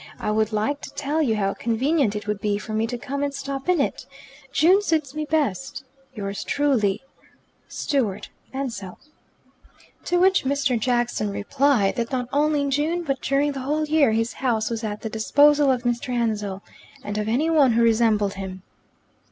[0.19, 3.21] I would like to tell you how convenient it would be for me to come
[3.21, 4.07] and stop in it.
[4.51, 5.83] June suits me best.
[6.15, 7.03] "Yours truly,
[7.67, 8.97] "Stewart Ansell"
[10.05, 10.79] To which Mr.
[10.79, 14.83] Jackson replied that not only in June but during the whole year his house was
[14.83, 16.09] at the disposal of Mr.
[16.09, 16.63] Ansell
[17.03, 18.63] and of any one who resembled him.